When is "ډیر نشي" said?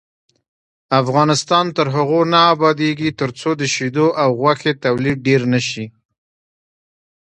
5.27-5.85